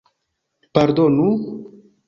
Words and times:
Pardonu? 0.73 1.29